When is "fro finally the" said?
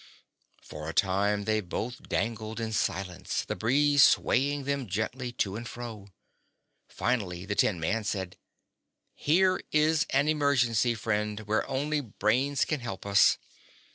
5.67-7.53